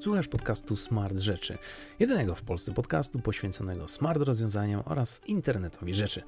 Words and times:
Słuchasz 0.00 0.28
podcastu 0.28 0.76
Smart 0.76 1.18
Rzeczy, 1.18 1.58
jedynego 1.98 2.34
w 2.34 2.42
Polsce 2.42 2.74
podcastu 2.74 3.18
poświęconego 3.18 3.88
smart 3.88 4.22
rozwiązaniom 4.22 4.82
oraz 4.84 5.20
internetowi 5.26 5.94
rzeczy. 5.94 6.22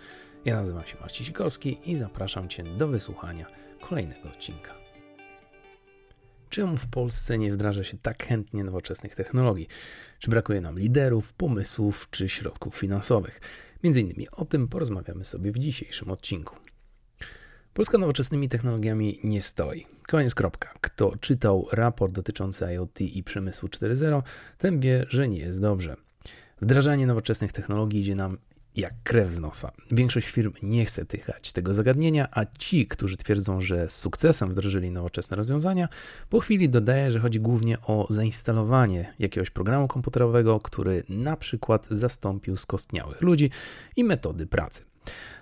Ja 0.45 0.57
nazywam 0.57 0.87
się 0.87 0.97
Marcin 1.01 1.27
Sikorski 1.27 1.79
i 1.91 1.97
zapraszam 1.97 2.49
Cię 2.49 2.63
do 2.63 2.89
wysłuchania 2.89 3.47
kolejnego 3.81 4.29
odcinka. 4.29 4.75
Czemu 6.51 6.77
w 6.77 6.87
Polsce 6.87 7.39
nie 7.39 7.53
wdraża 7.53 7.85
się 7.85 7.99
tak 7.99 8.25
chętnie 8.27 8.65
nowoczesnych 8.65 9.15
technologii? 9.15 9.69
Czy 10.19 10.31
brakuje 10.31 10.61
nam 10.61 10.79
liderów, 10.79 11.33
pomysłów 11.33 12.09
czy 12.11 12.29
środków 12.29 12.77
finansowych? 12.77 13.41
Między 13.85 14.01
innymi 14.01 14.29
o 14.31 14.45
tym 14.45 14.69
porozmawiamy 14.69 15.25
sobie 15.25 15.53
w 15.53 15.59
dzisiejszym 15.59 16.11
odcinku. 16.11 16.68
Polska 17.79 17.99
nowoczesnymi 17.99 18.49
technologiami 18.49 19.21
nie 19.25 19.43
stoi. 19.43 19.87
Koniec 20.09 20.35
kropka. 20.35 20.75
Kto 20.81 21.17
czytał 21.21 21.67
raport 21.73 22.13
dotyczący 22.13 22.65
IoT 22.65 23.01
i 23.01 23.23
przemysłu 23.23 23.69
4.0, 23.69 24.23
ten 24.59 24.81
wie, 24.81 25.07
że 25.09 25.29
nie 25.29 25.39
jest 25.39 25.61
dobrze. 25.61 25.97
Wdrażanie 26.61 27.07
nowoczesnych 27.07 27.53
technologii 27.53 28.01
idzie 28.01 28.15
nam 28.15 28.39
jak 28.77 28.93
krew 29.03 29.35
z 29.35 29.41
nosa. 29.41 29.73
Większość 29.91 30.29
firm 30.29 30.53
nie 30.63 30.85
chce 30.85 31.05
tychać 31.05 31.53
tego 31.53 31.75
zagadnienia, 31.75 32.29
a 32.31 32.45
ci, 32.59 32.87
którzy 32.87 33.17
twierdzą, 33.17 33.61
że 33.61 33.89
z 33.89 33.97
sukcesem 33.97 34.51
wdrożyli 34.51 34.91
nowoczesne 34.91 35.37
rozwiązania, 35.37 35.89
po 36.31 36.41
chwili 36.41 36.69
dodaje, 36.69 37.11
że 37.11 37.21
chodzi 37.21 37.41
głównie 37.41 37.81
o 37.81 38.07
zainstalowanie 38.11 39.15
jakiegoś 39.19 39.51
programu 39.51 39.89
komputerowego, 39.89 40.61
który 40.61 41.05
na 41.09 41.37
przykład 41.37 41.87
zastąpił 41.91 42.57
skostniałych 42.57 43.23
ludzi 43.23 43.51
i 43.97 44.05
metody 44.05 44.47
pracy. 44.47 44.89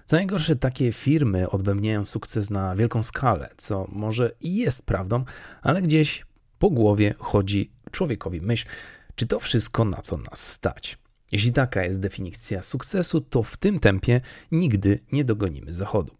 Co 0.06 0.16
najgorsze, 0.16 0.56
takie 0.56 0.92
firmy 0.92 1.50
odbębniają 1.50 2.04
sukces 2.04 2.50
na 2.50 2.76
wielką 2.76 3.02
skalę, 3.02 3.48
co 3.56 3.86
może 3.92 4.32
i 4.40 4.56
jest 4.56 4.82
prawdą, 4.82 5.24
ale 5.62 5.82
gdzieś 5.82 6.26
po 6.58 6.70
głowie 6.70 7.14
chodzi 7.18 7.72
człowiekowi 7.90 8.40
myśl, 8.40 8.66
czy 9.14 9.26
to 9.26 9.40
wszystko 9.40 9.84
na 9.84 10.02
co 10.02 10.16
nas 10.16 10.52
stać. 10.52 10.98
Jeśli 11.32 11.52
taka 11.52 11.84
jest 11.84 12.00
definicja 12.00 12.62
sukcesu, 12.62 13.20
to 13.20 13.42
w 13.42 13.56
tym 13.56 13.80
tempie 13.80 14.20
nigdy 14.52 15.00
nie 15.12 15.24
dogonimy 15.24 15.74
zachodu. 15.74 16.14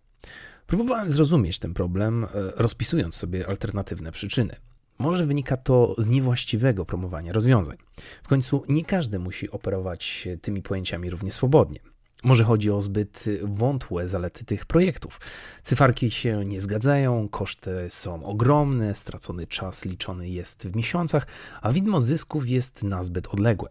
Próbowałem 0.66 1.10
zrozumieć 1.10 1.58
ten 1.58 1.75
problem, 1.75 2.25
e, 2.25 2.28
rozpisując 2.56 3.14
sobie 3.14 3.48
alternatywne 3.48 4.12
przyczyny. 4.12 4.56
Może 4.98 5.27
wynika 5.27 5.56
to 5.56 5.94
z 5.98 6.08
niewłaściwego 6.08 6.84
promowania 6.84 7.32
rozwiązań. 7.32 7.77
W 8.22 8.28
końcu 8.28 8.64
nie 8.69 8.84
każdy 8.84 9.19
musi 9.19 9.50
operować 9.50 10.28
tymi 10.42 10.62
pojęciami 10.62 11.10
równie 11.10 11.32
swobodnie. 11.32 11.80
Może 12.25 12.45
chodzi 12.45 12.70
o 12.70 12.83
zbyt 12.83 13.25
wątłe 13.42 14.09
zalety 14.09 14.45
tych 14.45 14.67
projektów. 14.67 15.20
Cyfarki 15.62 16.11
się 16.11 16.45
nie 16.45 16.61
zgadzają, 16.61 17.28
koszty 17.28 17.70
są 17.89 18.25
ogromne, 18.25 18.95
stracony 18.95 19.47
czas 19.47 19.84
liczony 19.84 20.28
jest 20.28 20.69
w 20.69 20.77
miesiącach, 20.77 21.27
a 21.62 21.72
widmo 21.72 22.00
zysków 22.00 22.48
jest 22.48 22.83
nazbyt 22.83 23.27
odległe. 23.27 23.69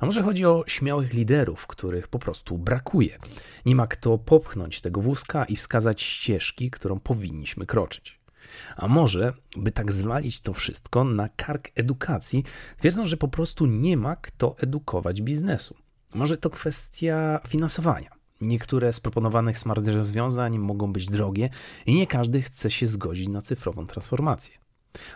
A 0.00 0.06
może 0.06 0.22
chodzi 0.22 0.46
o 0.46 0.64
śmiałych 0.66 1.12
liderów, 1.12 1.66
których 1.66 2.08
po 2.08 2.18
prostu 2.18 2.58
brakuje. 2.58 3.18
Nie 3.66 3.76
ma 3.76 3.86
kto 3.86 4.18
popchnąć 4.18 4.80
tego 4.80 5.00
wózka 5.00 5.44
i 5.44 5.56
wskazać 5.56 6.02
ścieżki, 6.02 6.70
którą 6.70 7.00
powinniśmy 7.00 7.66
kroczyć. 7.66 8.20
A 8.76 8.88
może, 8.88 9.32
by 9.56 9.72
tak 9.72 9.92
zwalić 9.92 10.40
to 10.40 10.52
wszystko 10.52 11.04
na 11.04 11.28
kark 11.28 11.68
edukacji, 11.74 12.44
twierdzą, 12.78 13.06
że 13.06 13.16
po 13.16 13.28
prostu 13.28 13.66
nie 13.66 13.96
ma 13.96 14.16
kto 14.16 14.56
edukować 14.58 15.22
biznesu. 15.22 15.76
Może 16.14 16.36
to 16.36 16.50
kwestia 16.50 17.40
finansowania. 17.48 18.10
Niektóre 18.40 18.92
z 18.92 19.00
proponowanych 19.00 19.58
smart 19.58 19.88
rozwiązań 19.88 20.58
mogą 20.58 20.92
być 20.92 21.06
drogie 21.06 21.50
i 21.86 21.94
nie 21.94 22.06
każdy 22.06 22.42
chce 22.42 22.70
się 22.70 22.86
zgodzić 22.86 23.28
na 23.28 23.42
cyfrową 23.42 23.86
transformację. 23.86 24.54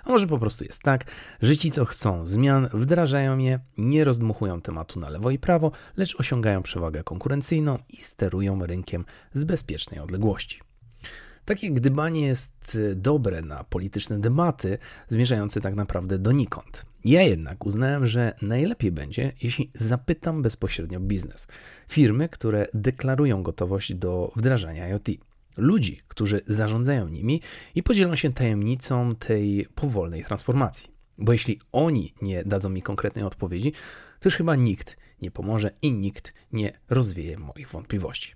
A 0.05 0.11
może 0.11 0.27
po 0.27 0.39
prostu 0.39 0.65
jest 0.65 0.83
tak, 0.83 1.05
że 1.43 1.57
ci, 1.57 1.71
co 1.71 1.85
chcą 1.85 2.27
zmian, 2.27 2.69
wdrażają 2.73 3.39
je, 3.39 3.61
nie 3.79 4.05
rozdmuchują 4.05 4.61
tematu 4.61 5.01
na 5.01 5.09
lewo 5.09 5.31
i 5.31 5.39
prawo, 5.39 5.73
lecz 5.97 6.21
osiągają 6.21 6.63
przewagę 6.63 7.05
konkurencyjną 7.05 7.79
i 7.89 7.97
sterują 7.97 8.67
rynkiem 8.67 9.05
z 9.33 9.45
bezpiecznej 9.45 10.01
odległości. 10.01 10.61
Takie 11.45 11.71
gdybanie 11.71 12.27
jest 12.27 12.79
dobre 12.95 13.43
na 13.43 13.65
polityczne 13.65 14.19
debaty, 14.19 14.79
zmierzające 15.09 15.61
tak 15.61 15.75
naprawdę 15.75 16.19
donikąd. 16.19 16.90
Ja 17.05 17.23
jednak 17.23 17.67
uznałem, 17.67 18.07
że 18.07 18.35
najlepiej 18.43 18.93
będzie, 18.93 19.33
jeśli 19.43 19.71
zapytam 19.75 20.43
bezpośrednio 20.43 21.01
biznes. 21.01 21.47
Firmy, 21.89 22.29
które 22.29 22.67
deklarują 22.75 23.43
gotowość 23.43 23.95
do 23.95 24.33
wdrażania 24.37 24.89
IoT. 24.89 25.09
Ludzi, 25.57 26.01
którzy 26.09 26.41
zarządzają 26.47 27.09
nimi 27.09 27.41
i 27.75 27.83
podzielą 27.83 28.17
się 28.17 28.33
tajemnicą 28.33 29.15
tej 29.15 29.67
powolnej 29.75 30.25
transformacji. 30.25 30.91
Bo 31.19 31.33
jeśli 31.33 31.59
oni 31.73 32.15
nie 32.23 32.45
dadzą 32.45 32.71
mi 32.71 32.83
konkretnej 32.83 33.25
odpowiedzi, 33.25 33.73
to 34.21 34.27
już 34.29 34.37
chyba 34.37 34.57
nikt 34.57 34.97
nie 35.23 35.31
pomoże 35.31 35.71
i 35.83 35.93
nikt 35.93 36.33
nie 36.53 36.73
rozwieje 36.89 37.39
moich 37.39 37.69
wątpliwości. 37.69 38.35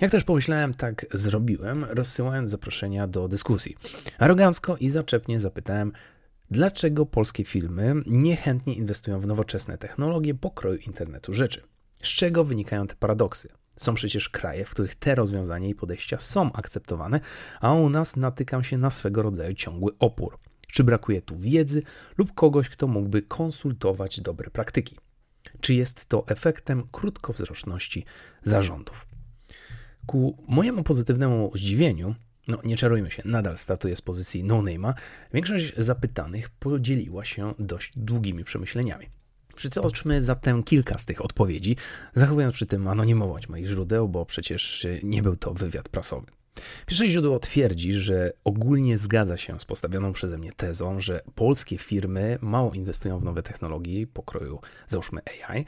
Jak 0.00 0.10
też 0.10 0.24
pomyślałem, 0.24 0.74
tak 0.74 1.06
zrobiłem, 1.14 1.84
rozsyłając 1.84 2.50
zaproszenia 2.50 3.06
do 3.06 3.28
dyskusji. 3.28 3.76
Arogancko 4.18 4.76
i 4.76 4.90
zaczepnie 4.90 5.40
zapytałem, 5.40 5.92
dlaczego 6.50 7.06
polskie 7.06 7.44
firmy 7.44 7.94
niechętnie 8.06 8.74
inwestują 8.74 9.20
w 9.20 9.26
nowoczesne 9.26 9.78
technologie 9.78 10.34
pokroju 10.34 10.78
internetu 10.78 11.34
rzeczy. 11.34 11.62
Z 12.02 12.08
czego 12.08 12.44
wynikają 12.44 12.86
te 12.86 12.94
paradoksy? 12.94 13.48
Są 13.76 13.94
przecież 13.94 14.28
kraje, 14.28 14.64
w 14.64 14.70
których 14.70 14.94
te 14.94 15.14
rozwiązania 15.14 15.68
i 15.68 15.74
podejścia 15.74 16.18
są 16.18 16.52
akceptowane, 16.52 17.20
a 17.60 17.74
u 17.74 17.88
nas 17.88 18.16
natykam 18.16 18.64
się 18.64 18.78
na 18.78 18.90
swego 18.90 19.22
rodzaju 19.22 19.54
ciągły 19.54 19.92
opór. 19.98 20.38
Czy 20.68 20.84
brakuje 20.84 21.22
tu 21.22 21.36
wiedzy 21.36 21.82
lub 22.18 22.34
kogoś, 22.34 22.68
kto 22.68 22.86
mógłby 22.86 23.22
konsultować 23.22 24.20
dobre 24.20 24.50
praktyki? 24.50 24.98
Czy 25.60 25.74
jest 25.74 26.06
to 26.06 26.24
efektem 26.28 26.82
krótkowzroczności 26.92 28.04
zarządów? 28.42 29.06
Ku 30.06 30.44
mojemu 30.48 30.82
pozytywnemu 30.82 31.50
zdziwieniu, 31.54 32.14
no 32.48 32.58
nie 32.64 32.76
czarujmy 32.76 33.10
się, 33.10 33.22
nadal 33.24 33.58
startuję 33.58 33.96
z 33.96 34.02
pozycji 34.02 34.44
no-name'a, 34.44 34.94
większość 35.34 35.72
zapytanych 35.76 36.50
podzieliła 36.50 37.24
się 37.24 37.54
dość 37.58 37.92
długimi 37.96 38.44
przemyśleniami. 38.44 39.06
Przytoczmy 39.54 40.22
zatem 40.22 40.62
kilka 40.62 40.98
z 40.98 41.04
tych 41.04 41.24
odpowiedzi, 41.24 41.76
zachowując 42.14 42.54
przy 42.54 42.66
tym 42.66 42.88
anonimowość 42.88 43.48
moich 43.48 43.66
źródeł, 43.66 44.08
bo 44.08 44.26
przecież 44.26 44.86
nie 45.02 45.22
był 45.22 45.36
to 45.36 45.54
wywiad 45.54 45.88
prasowy. 45.88 46.26
Pierwsze 46.86 47.08
źródło 47.08 47.38
twierdzi, 47.38 47.92
że 47.92 48.32
ogólnie 48.44 48.98
zgadza 48.98 49.36
się 49.36 49.60
z 49.60 49.64
postawioną 49.64 50.12
przeze 50.12 50.38
mnie 50.38 50.52
tezą, 50.52 51.00
że 51.00 51.20
polskie 51.34 51.78
firmy 51.78 52.38
mało 52.40 52.72
inwestują 52.74 53.18
w 53.18 53.24
nowe 53.24 53.42
technologie 53.42 54.06
pokroju, 54.06 54.60
załóżmy 54.86 55.20
AI, 55.48 55.64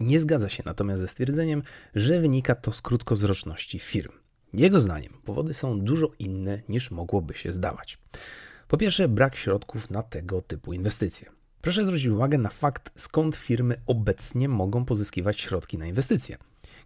nie 0.00 0.20
zgadza 0.20 0.48
się 0.48 0.62
natomiast 0.66 1.00
ze 1.00 1.08
stwierdzeniem, 1.08 1.62
że 1.94 2.20
wynika 2.20 2.54
to 2.54 2.72
z 2.72 2.82
krótkowzroczności 2.82 3.78
firm. 3.78 4.12
Jego 4.52 4.80
zdaniem 4.80 5.12
powody 5.24 5.54
są 5.54 5.80
dużo 5.80 6.10
inne 6.18 6.62
niż 6.68 6.90
mogłoby 6.90 7.34
się 7.34 7.52
zdawać. 7.52 7.98
Po 8.68 8.76
pierwsze, 8.76 9.08
brak 9.08 9.36
środków 9.36 9.90
na 9.90 10.02
tego 10.02 10.42
typu 10.42 10.72
inwestycje. 10.72 11.30
Proszę 11.60 11.86
zwrócić 11.86 12.06
uwagę 12.06 12.38
na 12.38 12.48
fakt, 12.48 12.90
skąd 13.00 13.36
firmy 13.36 13.76
obecnie 13.86 14.48
mogą 14.48 14.84
pozyskiwać 14.84 15.40
środki 15.40 15.78
na 15.78 15.86
inwestycje. 15.86 16.36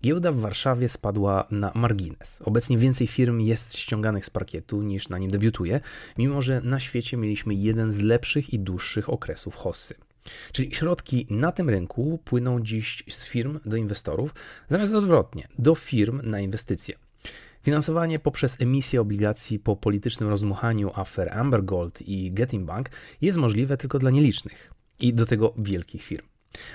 Giełda 0.03 0.33
w 0.33 0.37
Warszawie 0.37 0.89
spadła 0.89 1.47
na 1.51 1.73
margines. 1.75 2.43
Obecnie 2.45 2.79
więcej 2.79 3.07
firm 3.07 3.41
jest 3.41 3.77
ściąganych 3.77 4.25
z 4.25 4.31
parkietu 4.31 4.83
niż 4.83 5.09
na 5.09 5.19
nim 5.19 5.31
debiutuje, 5.31 5.81
mimo 6.19 6.43
że 6.43 6.61
na 6.61 6.81
świecie 6.81 7.17
mieliśmy 7.17 7.55
jeden 7.55 7.93
z 7.93 8.01
lepszych 8.01 8.55
i 8.55 8.59
dłuższych 8.59 9.11
okresów 9.11 9.55
hossy. 9.55 9.95
Czyli 10.53 10.75
środki 10.75 11.27
na 11.31 11.53
tym 11.53 11.71
rynku 11.71 12.19
płyną 12.25 12.61
dziś 12.61 13.05
z 13.09 13.27
firm 13.27 13.59
do 13.65 13.77
inwestorów, 13.77 14.35
zamiast 14.69 14.95
odwrotnie, 14.95 15.49
do 15.59 15.75
firm 15.75 16.21
na 16.25 16.41
inwestycje. 16.41 16.95
Finansowanie 17.63 18.19
poprzez 18.19 18.61
emisję 18.61 19.01
obligacji 19.01 19.59
po 19.59 19.77
politycznym 19.77 20.29
rozmuchaniu 20.29 20.91
afer 20.95 21.39
Amber 21.39 21.65
Gold 21.65 22.03
i 22.03 22.33
Getin 22.33 22.67
Bank 22.67 22.91
jest 23.21 23.39
możliwe 23.39 23.77
tylko 23.77 23.99
dla 23.99 24.11
nielicznych 24.11 24.71
i 25.01 25.15
do 25.15 25.27
tego 25.27 25.55
wielkich 25.59 26.03
firm. 26.03 26.27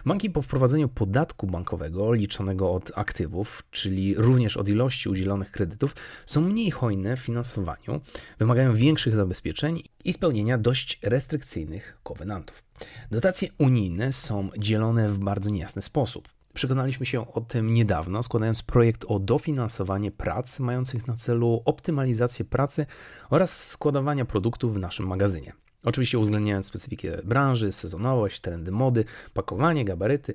Banki 0.06 0.30
po 0.30 0.42
wprowadzeniu 0.42 0.90
podatku 0.90 1.48
bankowego 1.48 2.14
liczonego 2.14 2.74
od 2.74 2.92
aktywów, 2.96 3.64
czyli 3.72 4.16
również 4.16 4.58
od 4.58 4.70
ilości 4.70 5.10
udzielonych 5.10 5.52
kredytów, 5.52 5.96
są 6.26 6.42
mniej 6.42 6.72
hojne 6.72 7.18
w 7.18 7.20
finansowaniu, 7.20 8.02
wymagają 8.40 8.74
większych 8.74 9.16
zabezpieczeń 9.16 9.82
i 10.04 10.14
spełnienia 10.14 10.58
dość 10.58 11.00
restrykcyjnych 11.04 11.98
kowenantów. 12.04 12.64
Dotacje 13.12 13.50
unijne 13.58 14.14
są 14.14 14.50
dzielone 14.58 15.10
w 15.10 15.20
bardzo 15.20 15.50
niejasny 15.50 15.82
sposób. 15.82 16.35
Przekonaliśmy 16.56 17.06
się 17.06 17.34
o 17.34 17.42
tym 17.42 17.74
niedawno, 17.74 18.24
składając 18.24 18.64
projekt 18.64 19.06
o 19.08 19.20
dofinansowanie 19.20 20.12
prac 20.12 20.60
mających 20.60 21.08
na 21.08 21.16
celu 21.16 21.62
optymalizację 21.66 22.46
pracy 22.46 22.86
oraz 23.30 23.68
składowania 23.68 24.26
produktów 24.26 24.74
w 24.74 24.80
naszym 24.80 25.08
magazynie. 25.08 25.54
Oczywiście 25.84 26.20
uwzględniając 26.20 26.66
specyfikę 26.66 27.18
branży, 27.24 27.72
sezonowość, 27.72 28.40
trendy 28.40 28.72
mody, 28.72 29.06
pakowanie, 29.34 29.86
gabaryty. 29.86 30.34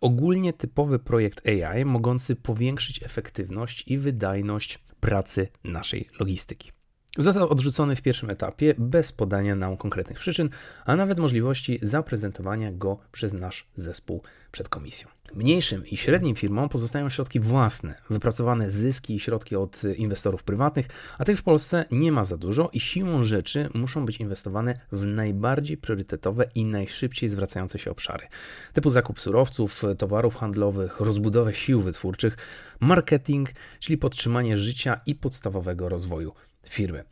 Ogólnie 0.00 0.52
typowy 0.52 0.98
projekt 0.98 1.48
AI 1.48 1.84
mogący 1.84 2.36
powiększyć 2.36 3.02
efektywność 3.02 3.84
i 3.86 3.98
wydajność 3.98 4.78
pracy 5.00 5.48
naszej 5.64 6.08
logistyki. 6.20 6.72
Został 7.18 7.48
odrzucony 7.48 7.96
w 7.96 8.02
pierwszym 8.02 8.30
etapie 8.30 8.74
bez 8.78 9.12
podania 9.12 9.54
nam 9.54 9.76
konkretnych 9.76 10.18
przyczyn, 10.18 10.50
a 10.86 10.96
nawet 10.96 11.18
możliwości 11.18 11.78
zaprezentowania 11.82 12.72
go 12.72 12.98
przez 13.12 13.32
nasz 13.32 13.66
zespół 13.74 14.22
przed 14.52 14.68
komisją. 14.68 15.08
Mniejszym 15.34 15.86
i 15.86 15.96
średnim 15.96 16.36
firmom 16.36 16.68
pozostają 16.68 17.08
środki 17.08 17.40
własne, 17.40 17.94
wypracowane 18.10 18.70
zyski 18.70 19.14
i 19.14 19.20
środki 19.20 19.56
od 19.56 19.82
inwestorów 19.96 20.44
prywatnych, 20.44 20.86
a 21.18 21.24
tych 21.24 21.38
w 21.38 21.42
Polsce 21.42 21.84
nie 21.90 22.12
ma 22.12 22.24
za 22.24 22.36
dużo 22.36 22.70
i 22.72 22.80
siłą 22.80 23.24
rzeczy 23.24 23.68
muszą 23.74 24.06
być 24.06 24.16
inwestowane 24.16 24.74
w 24.92 25.04
najbardziej 25.04 25.76
priorytetowe 25.76 26.44
i 26.54 26.64
najszybciej 26.64 27.28
zwracające 27.28 27.78
się 27.78 27.90
obszary, 27.90 28.26
typu 28.72 28.90
zakup 28.90 29.20
surowców, 29.20 29.82
towarów 29.98 30.36
handlowych, 30.36 31.00
rozbudowę 31.00 31.54
sił 31.54 31.80
wytwórczych, 31.80 32.36
marketing, 32.80 33.48
czyli 33.80 33.98
podtrzymanie 33.98 34.56
życia 34.56 35.00
i 35.06 35.14
podstawowego 35.14 35.88
rozwoju 35.88 36.32
firmy. 36.68 37.04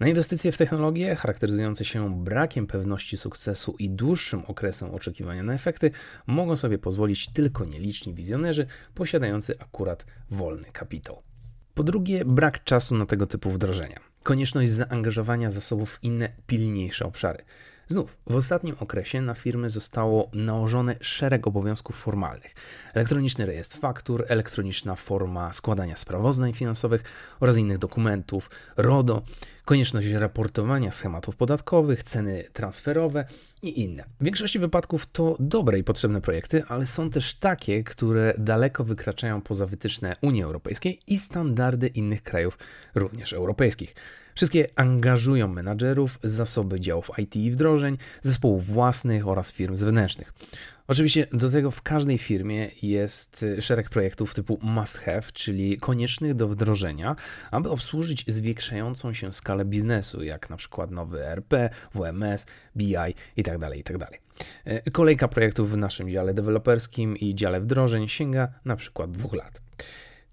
Na 0.00 0.08
inwestycje 0.08 0.52
w 0.52 0.58
technologię, 0.58 1.16
charakteryzujące 1.16 1.84
się 1.84 2.24
brakiem 2.24 2.66
pewności 2.66 3.16
sukcesu 3.16 3.76
i 3.78 3.90
dłuższym 3.90 4.42
okresem 4.46 4.94
oczekiwania 4.94 5.42
na 5.42 5.54
efekty, 5.54 5.90
mogą 6.26 6.56
sobie 6.56 6.78
pozwolić 6.78 7.28
tylko 7.28 7.64
nieliczni 7.64 8.14
wizjonerzy 8.14 8.66
posiadający 8.94 9.54
akurat 9.58 10.06
wolny 10.30 10.72
kapitał. 10.72 11.22
Po 11.74 11.82
drugie, 11.82 12.24
brak 12.24 12.64
czasu 12.64 12.96
na 12.96 13.06
tego 13.06 13.26
typu 13.26 13.50
wdrożenia. 13.50 14.00
Konieczność 14.22 14.70
zaangażowania 14.70 15.50
zasobów 15.50 15.94
w 15.94 16.04
inne, 16.04 16.28
pilniejsze 16.46 17.04
obszary. 17.06 17.44
Znów, 17.90 18.16
w 18.26 18.34
ostatnim 18.34 18.76
okresie 18.80 19.20
na 19.20 19.34
firmy 19.34 19.70
zostało 19.70 20.30
nałożone 20.32 20.96
szereg 21.00 21.46
obowiązków 21.46 21.96
formalnych. 21.96 22.54
Elektroniczny 22.94 23.46
rejestr 23.46 23.78
faktur, 23.78 24.24
elektroniczna 24.28 24.96
forma 24.96 25.52
składania 25.52 25.96
sprawozdań 25.96 26.52
finansowych 26.52 27.04
oraz 27.40 27.56
innych 27.56 27.78
dokumentów, 27.78 28.50
RODO, 28.76 29.22
konieczność 29.70 30.08
raportowania 30.08 30.92
schematów 30.92 31.36
podatkowych, 31.36 32.02
ceny 32.02 32.44
transferowe 32.52 33.24
i 33.62 33.80
inne. 33.80 34.04
W 34.20 34.24
większości 34.24 34.58
wypadków 34.58 35.06
to 35.06 35.36
dobre 35.40 35.78
i 35.78 35.84
potrzebne 35.84 36.20
projekty, 36.20 36.64
ale 36.68 36.86
są 36.86 37.10
też 37.10 37.34
takie, 37.34 37.84
które 37.84 38.34
daleko 38.38 38.84
wykraczają 38.84 39.40
poza 39.40 39.66
wytyczne 39.66 40.16
Unii 40.22 40.42
Europejskiej 40.42 41.00
i 41.06 41.18
standardy 41.18 41.86
innych 41.86 42.22
krajów, 42.22 42.58
również 42.94 43.32
europejskich. 43.32 43.94
Wszystkie 44.34 44.66
angażują 44.76 45.48
menadżerów, 45.48 46.18
zasoby 46.22 46.80
działów 46.80 47.10
IT 47.18 47.36
i 47.36 47.50
wdrożeń, 47.50 47.98
zespołów 48.22 48.66
własnych 48.66 49.28
oraz 49.28 49.52
firm 49.52 49.74
zewnętrznych. 49.74 50.32
Oczywiście 50.90 51.26
do 51.32 51.50
tego 51.50 51.70
w 51.70 51.82
każdej 51.82 52.18
firmie 52.18 52.70
jest 52.82 53.44
szereg 53.60 53.90
projektów 53.90 54.34
typu 54.34 54.58
must 54.62 54.98
have, 54.98 55.22
czyli 55.32 55.76
koniecznych 55.76 56.34
do 56.34 56.48
wdrożenia, 56.48 57.16
aby 57.50 57.70
obsłużyć 57.70 58.24
zwiększającą 58.28 59.12
się 59.12 59.32
skalę 59.32 59.64
biznesu, 59.64 60.22
jak 60.22 60.50
na 60.50 60.56
przykład 60.56 60.90
nowy 60.90 61.26
ERP, 61.26 61.54
WMS, 61.94 62.46
BI 62.76 62.94
itd. 63.36 63.58
Tak 63.60 63.76
itd. 63.76 64.06
Tak 64.06 64.92
Kolejka 64.92 65.28
projektów 65.28 65.70
w 65.70 65.76
naszym 65.76 66.10
dziale 66.10 66.34
deweloperskim 66.34 67.16
i 67.16 67.34
dziale 67.34 67.60
wdrożeń 67.60 68.08
sięga 68.08 68.48
na 68.64 68.76
przykład 68.76 69.10
dwóch 69.10 69.32
lat. 69.32 69.60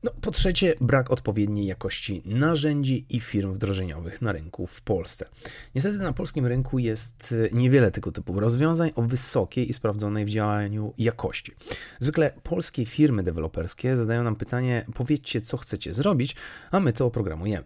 No, 0.03 0.11
po 0.21 0.31
trzecie, 0.31 0.75
brak 0.81 1.11
odpowiedniej 1.11 1.65
jakości 1.65 2.21
narzędzi 2.25 3.05
i 3.09 3.19
firm 3.19 3.53
wdrożeniowych 3.53 4.21
na 4.21 4.31
rynku 4.31 4.67
w 4.67 4.81
Polsce. 4.81 5.25
Niestety 5.75 5.97
na 5.97 6.13
polskim 6.13 6.45
rynku 6.45 6.79
jest 6.79 7.35
e, 7.51 7.55
niewiele 7.55 7.91
tego 7.91 8.11
typu 8.11 8.39
rozwiązań 8.39 8.91
o 8.95 9.01
wysokiej 9.01 9.69
i 9.69 9.73
sprawdzonej 9.73 10.25
w 10.25 10.29
działaniu 10.29 10.93
jakości. 10.97 11.51
Zwykle 11.99 12.33
polskie 12.43 12.85
firmy 12.85 13.23
deweloperskie 13.23 13.95
zadają 13.95 14.23
nam 14.23 14.35
pytanie: 14.35 14.85
powiedzcie, 14.93 15.41
co 15.41 15.57
chcecie 15.57 15.93
zrobić, 15.93 16.35
a 16.71 16.79
my 16.79 16.93
to 16.93 17.05
oprogramujemy. 17.05 17.65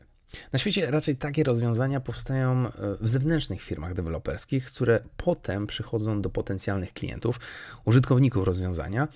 Na 0.53 0.59
świecie 0.59 0.91
raczej 0.91 1.15
takie 1.15 1.43
rozwiązania 1.43 1.99
powstają 1.99 2.67
e, 2.67 2.71
w 3.01 3.09
zewnętrznych 3.09 3.61
firmach 3.61 3.93
deweloperskich, 3.93 4.65
które 4.65 4.99
potem 5.17 5.67
przychodzą 5.67 6.21
do 6.21 6.29
potencjalnych 6.29 6.93
klientów, 6.93 7.39
użytkowników 7.85 8.45
rozwiązania 8.45 9.07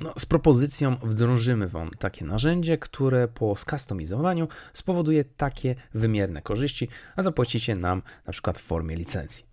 no, 0.00 0.12
z 0.18 0.26
propozycją 0.26 0.96
wdrożymy 0.96 1.68
Wam 1.68 1.90
takie 1.98 2.24
narzędzie, 2.24 2.78
które 2.78 3.28
po 3.28 3.56
skustomizowaniu 3.56 4.48
spowoduje 4.72 5.24
takie 5.24 5.74
wymierne 5.94 6.42
korzyści, 6.42 6.88
a 7.16 7.22
zapłacicie 7.22 7.76
nam 7.76 8.02
na 8.26 8.32
przykład 8.32 8.58
w 8.58 8.62
formie 8.62 8.96
licencji. 8.96 9.51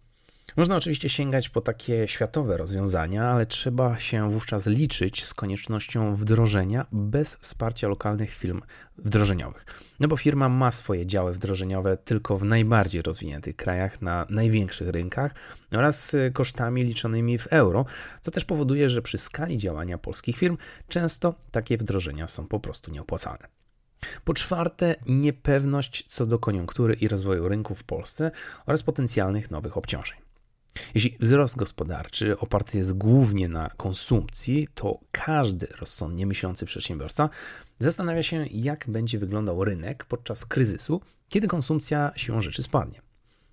Można 0.57 0.75
oczywiście 0.75 1.09
sięgać 1.09 1.49
po 1.49 1.61
takie 1.61 2.07
światowe 2.07 2.57
rozwiązania, 2.57 3.23
ale 3.23 3.45
trzeba 3.45 3.97
się 3.97 4.31
wówczas 4.31 4.67
liczyć 4.67 5.25
z 5.25 5.33
koniecznością 5.33 6.15
wdrożenia 6.15 6.85
bez 6.91 7.35
wsparcia 7.35 7.87
lokalnych 7.87 8.33
firm 8.33 8.61
wdrożeniowych. 8.97 9.65
No 9.99 10.07
bo 10.07 10.17
firma 10.17 10.49
ma 10.49 10.71
swoje 10.71 11.05
działy 11.05 11.33
wdrożeniowe 11.33 11.97
tylko 11.97 12.37
w 12.37 12.43
najbardziej 12.43 13.01
rozwiniętych 13.01 13.55
krajach, 13.55 14.01
na 14.01 14.25
największych 14.29 14.89
rynkach 14.89 15.35
oraz 15.71 16.15
kosztami 16.33 16.83
liczonymi 16.83 17.37
w 17.37 17.47
euro, 17.47 17.85
co 18.21 18.31
też 18.31 18.45
powoduje, 18.45 18.89
że 18.89 19.01
przy 19.01 19.17
skali 19.17 19.57
działania 19.57 19.97
polskich 19.97 20.37
firm 20.37 20.57
często 20.87 21.35
takie 21.51 21.77
wdrożenia 21.77 22.27
są 22.27 22.47
po 22.47 22.59
prostu 22.59 22.91
nieopłacalne. 22.91 23.47
Po 24.23 24.33
czwarte, 24.33 24.95
niepewność 25.05 26.07
co 26.07 26.25
do 26.25 26.39
koniunktury 26.39 26.93
i 26.93 27.07
rozwoju 27.07 27.47
rynku 27.47 27.75
w 27.75 27.83
Polsce 27.83 28.31
oraz 28.65 28.83
potencjalnych 28.83 29.51
nowych 29.51 29.77
obciążeń. 29.77 30.28
Jeśli 30.95 31.17
wzrost 31.19 31.55
gospodarczy 31.55 32.39
oparty 32.39 32.77
jest 32.77 32.93
głównie 32.93 33.49
na 33.49 33.69
konsumpcji, 33.69 34.67
to 34.75 34.99
każdy 35.11 35.67
rozsądnie 35.79 36.25
myślący 36.25 36.65
przedsiębiorca 36.65 37.29
zastanawia 37.79 38.23
się, 38.23 38.45
jak 38.51 38.85
będzie 38.87 39.19
wyglądał 39.19 39.63
rynek 39.63 40.05
podczas 40.05 40.45
kryzysu, 40.45 41.01
kiedy 41.29 41.47
konsumpcja 41.47 42.11
siłą 42.15 42.41
rzeczy 42.41 42.63
spadnie. 42.63 43.08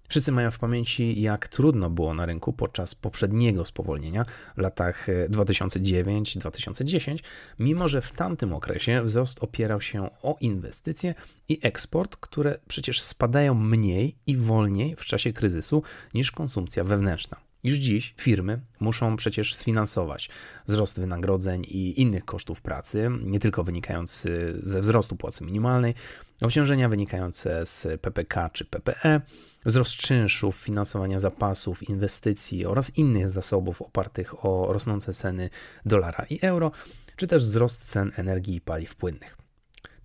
Wszyscy 0.08 0.32
mają 0.32 0.50
w 0.50 0.58
pamięci, 0.58 1.20
jak 1.20 1.48
trudno 1.48 1.90
było 1.90 2.14
na 2.14 2.26
rynku 2.26 2.52
podczas 2.52 2.94
poprzedniego 2.94 3.64
spowolnienia 3.64 4.24
w 4.56 4.60
latach 4.60 5.06
2009-2010, 5.28 7.14
e, 7.14 7.18
mimo 7.58 7.88
że 7.88 8.00
w 8.00 8.12
tamtym 8.12 8.54
okresie 8.54 9.02
wzrost 9.02 9.42
opierał 9.42 9.80
się 9.80 10.10
o 10.22 10.36
inwestycje 10.40 11.14
i 11.48 11.58
eksport, 11.62 12.16
które 12.16 12.58
przecież 12.68 13.00
spadają 13.00 13.54
mniej 13.54 14.16
i 14.26 14.36
wolniej 14.36 14.96
w 14.96 15.04
czasie 15.04 15.32
kryzysu 15.32 15.82
niż 16.14 16.30
konsumpcja 16.30 16.84
wewnętrzna. 16.84 17.46
Już 17.64 17.76
dziś 17.76 18.14
firmy 18.18 18.60
muszą 18.80 19.16
przecież 19.16 19.54
sfinansować 19.54 20.30
wzrost 20.68 21.00
wynagrodzeń 21.00 21.64
i 21.68 22.00
innych 22.00 22.24
kosztów 22.24 22.62
pracy, 22.62 23.10
nie 23.22 23.40
tylko 23.40 23.64
wynikający 23.64 24.60
ze 24.62 24.80
wzrostu 24.80 25.16
płacy 25.16 25.44
minimalnej, 25.44 25.94
obciążenia 26.40 26.88
wynikające 26.88 27.66
z 27.66 28.00
PPK 28.00 28.50
czy 28.52 28.64
PPE, 28.64 29.20
wzrost 29.66 29.96
czynszów, 29.96 30.56
finansowania 30.56 31.18
zapasów, 31.18 31.88
inwestycji 31.88 32.66
oraz 32.66 32.96
innych 32.96 33.30
zasobów 33.30 33.82
opartych 33.82 34.44
o 34.44 34.72
rosnące 34.72 35.12
ceny 35.12 35.50
dolara 35.86 36.26
i 36.30 36.38
euro, 36.42 36.72
czy 37.16 37.26
też 37.26 37.42
wzrost 37.42 37.84
cen 37.84 38.12
energii 38.16 38.56
i 38.56 38.60
paliw 38.60 38.94
płynnych. 38.94 39.45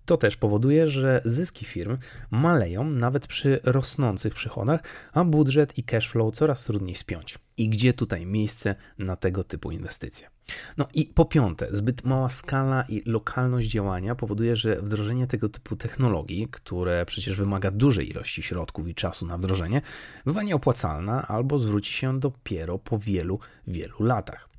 To 0.04 0.16
też 0.16 0.36
powoduje, 0.36 0.88
że 0.88 1.22
zyski 1.24 1.64
firm 1.64 1.98
maleją 2.30 2.84
nawet 2.84 3.26
przy 3.26 3.60
rosnących 3.64 4.34
przychodach, 4.34 4.80
a 5.12 5.24
budżet 5.24 5.78
i 5.78 5.84
cash 5.84 6.10
flow 6.10 6.34
coraz 6.34 6.64
trudniej 6.64 6.94
spiąć. 6.94 7.38
I 7.56 7.68
gdzie 7.68 7.92
tutaj 7.92 8.26
miejsce 8.26 8.74
na 8.98 9.16
tego 9.16 9.44
typu 9.44 9.70
inwestycje? 9.70 10.28
No 10.76 10.86
i 10.94 11.06
po 11.06 11.24
piąte, 11.24 11.68
zbyt 11.70 12.04
mała 12.04 12.28
skala 12.28 12.84
i 12.88 13.02
lokalność 13.06 13.68
działania 13.68 14.14
powoduje, 14.14 14.56
że 14.56 14.82
wdrożenie 14.82 15.26
tego 15.26 15.48
typu 15.48 15.76
technologii, 15.76 16.48
które 16.50 17.06
przecież 17.06 17.36
wymaga 17.36 17.70
dużej 17.70 18.10
ilości 18.10 18.42
środków 18.42 18.88
i 18.88 18.94
czasu 18.94 19.26
na 19.26 19.38
wdrożenie, 19.38 19.82
bywa 20.26 20.42
nieopłacalna 20.42 21.28
albo 21.28 21.58
zwróci 21.58 21.92
się 21.92 22.20
dopiero 22.20 22.78
po 22.78 22.98
wielu, 22.98 23.38
wielu 23.66 23.96
latach. 24.00 24.51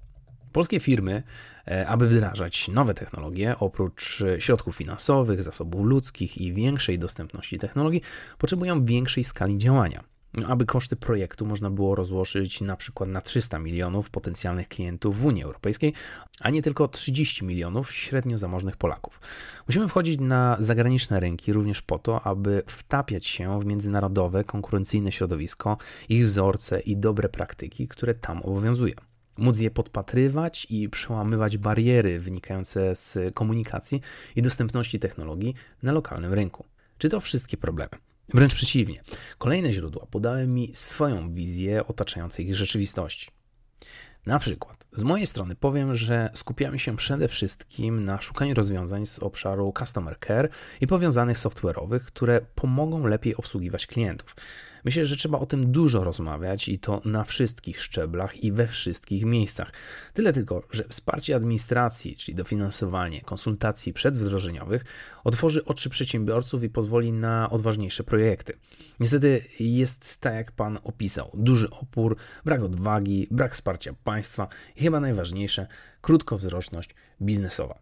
Polskie 0.53 0.79
firmy, 0.79 1.23
e, 1.67 1.87
aby 1.87 2.07
wdrażać 2.07 2.67
nowe 2.67 2.93
technologie, 2.93 3.55
oprócz 3.59 4.23
środków 4.39 4.75
finansowych, 4.75 5.43
zasobów 5.43 5.85
ludzkich 5.85 6.37
i 6.37 6.53
większej 6.53 6.99
dostępności 6.99 7.57
technologii, 7.57 8.01
potrzebują 8.37 8.85
większej 8.85 9.23
skali 9.23 9.57
działania. 9.57 10.03
Aby 10.47 10.65
koszty 10.65 10.95
projektu 10.95 11.45
można 11.45 11.69
było 11.69 11.95
rozłożyć 11.95 12.61
na 12.61 12.75
przykład 12.75 13.09
na 13.09 13.21
300 13.21 13.59
milionów 13.59 14.09
potencjalnych 14.09 14.67
klientów 14.67 15.17
w 15.17 15.25
Unii 15.25 15.43
Europejskiej, 15.43 15.93
a 16.41 16.49
nie 16.49 16.61
tylko 16.61 16.87
30 16.87 17.45
milionów 17.45 17.91
średnio 17.91 18.37
zamożnych 18.37 18.77
Polaków. 18.77 19.21
Musimy 19.67 19.87
wchodzić 19.87 20.19
na 20.19 20.57
zagraniczne 20.59 21.19
rynki 21.19 21.53
również 21.53 21.81
po 21.81 21.99
to, 21.99 22.23
aby 22.23 22.63
wtapiać 22.67 23.25
się 23.25 23.59
w 23.59 23.65
międzynarodowe, 23.65 24.43
konkurencyjne 24.43 25.11
środowisko, 25.11 25.77
ich 26.09 26.25
wzorce 26.25 26.79
i 26.79 26.97
dobre 26.97 27.29
praktyki, 27.29 27.87
które 27.87 28.13
tam 28.13 28.41
obowiązują 28.41 28.95
móc 29.37 29.59
je 29.59 29.71
podpatrywać 29.71 30.67
i 30.69 30.89
przełamywać 30.89 31.57
bariery 31.57 32.19
wynikające 32.19 32.95
z 32.95 33.33
komunikacji 33.33 34.01
i 34.35 34.41
dostępności 34.41 34.99
technologii 34.99 35.53
na 35.83 35.91
lokalnym 35.91 36.33
rynku. 36.33 36.65
Czy 36.97 37.09
to 37.09 37.19
wszystkie 37.19 37.57
problemy? 37.57 37.91
Wręcz 38.33 38.55
przeciwnie. 38.55 39.03
Kolejne 39.37 39.71
źródła 39.71 40.05
podały 40.11 40.47
mi 40.47 40.69
swoją 40.73 41.33
wizję 41.33 41.87
otaczającej 41.87 42.47
ich 42.49 42.55
rzeczywistości. 42.55 43.31
Na 44.25 44.39
przykład, 44.39 44.85
z 44.91 45.03
mojej 45.03 45.25
strony 45.27 45.55
powiem, 45.55 45.95
że 45.95 46.29
skupiamy 46.33 46.79
się 46.79 46.95
przede 46.95 47.27
wszystkim 47.27 48.03
na 48.03 48.21
szukaniu 48.21 48.53
rozwiązań 48.53 49.05
z 49.05 49.19
obszaru 49.19 49.73
customer 49.79 50.17
care 50.27 50.49
i 50.81 50.87
powiązanych 50.87 51.37
software'owych, 51.37 51.99
które 51.99 52.41
pomogą 52.55 53.07
lepiej 53.07 53.35
obsługiwać 53.35 53.87
klientów. 53.87 54.35
Myślę, 54.85 55.05
że 55.05 55.15
trzeba 55.15 55.39
o 55.39 55.45
tym 55.45 55.71
dużo 55.71 56.03
rozmawiać 56.03 56.69
i 56.69 56.79
to 56.79 57.01
na 57.05 57.23
wszystkich 57.23 57.81
szczeblach 57.81 58.43
i 58.43 58.51
we 58.51 58.67
wszystkich 58.67 59.25
miejscach. 59.25 59.71
Tyle 60.13 60.33
tylko, 60.33 60.63
że 60.71 60.83
wsparcie 60.83 61.35
administracji, 61.35 62.15
czyli 62.15 62.35
dofinansowanie 62.35 63.21
konsultacji 63.21 63.93
przedwdrożeniowych, 63.93 64.85
otworzy 65.23 65.65
oczy 65.65 65.89
przedsiębiorców 65.89 66.63
i 66.63 66.69
pozwoli 66.69 67.11
na 67.11 67.49
odważniejsze 67.49 68.03
projekty. 68.03 68.57
Niestety 68.99 69.43
jest 69.59 70.17
tak, 70.17 70.33
jak 70.33 70.51
pan 70.51 70.79
opisał: 70.83 71.31
duży 71.33 71.69
opór, 71.69 72.17
brak 72.45 72.63
odwagi, 72.63 73.27
brak 73.31 73.53
wsparcia 73.53 73.93
państwa 74.03 74.47
i 74.75 74.81
chyba 74.81 74.99
najważniejsze 74.99 75.67
krótkowzroczność 76.01 76.95
biznesowa. 77.21 77.79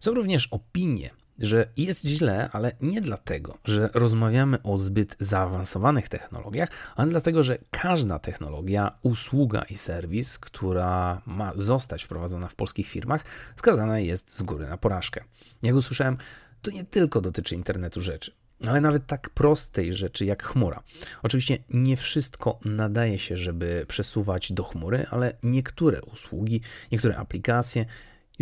Są 0.00 0.14
również 0.14 0.46
opinie 0.46 1.10
że 1.42 1.68
jest 1.76 2.04
źle, 2.04 2.48
ale 2.52 2.72
nie 2.80 3.00
dlatego, 3.00 3.58
że 3.64 3.90
rozmawiamy 3.94 4.62
o 4.62 4.78
zbyt 4.78 5.16
zaawansowanych 5.20 6.08
technologiach, 6.08 6.68
ale 6.96 7.10
dlatego, 7.10 7.42
że 7.42 7.58
każda 7.70 8.18
technologia, 8.18 8.92
usługa 9.02 9.62
i 9.62 9.76
serwis, 9.76 10.38
która 10.38 11.22
ma 11.26 11.52
zostać 11.54 12.04
wprowadzona 12.04 12.48
w 12.48 12.54
polskich 12.54 12.88
firmach, 12.88 13.24
skazana 13.56 13.98
jest 13.98 14.36
z 14.36 14.42
góry 14.42 14.66
na 14.66 14.76
porażkę. 14.76 15.24
Jak 15.62 15.74
usłyszałem, 15.74 16.16
to 16.62 16.70
nie 16.70 16.84
tylko 16.84 17.20
dotyczy 17.20 17.54
internetu 17.54 18.00
rzeczy. 18.00 18.32
Ale 18.66 18.80
nawet 18.80 19.06
tak 19.06 19.30
prostej 19.30 19.94
rzeczy 19.94 20.24
jak 20.24 20.42
chmura. 20.42 20.82
Oczywiście 21.22 21.58
nie 21.70 21.96
wszystko 21.96 22.58
nadaje 22.64 23.18
się, 23.18 23.36
żeby 23.36 23.84
przesuwać 23.88 24.52
do 24.52 24.64
chmury, 24.64 25.06
ale 25.10 25.36
niektóre 25.42 26.02
usługi, 26.02 26.60
niektóre 26.92 27.16
aplikacje 27.16 27.86